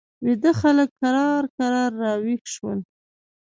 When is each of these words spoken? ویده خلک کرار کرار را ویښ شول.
ویده 0.25 0.51
خلک 0.61 0.89
کرار 1.01 1.43
کرار 1.57 1.91
را 2.01 2.13
ویښ 2.23 2.43
شول. 2.53 2.79